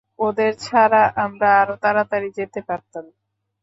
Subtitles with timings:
[0.19, 3.05] ওদের ছাড়া আমরা আরো তাড়াতাড়ি যেতে পারতাম।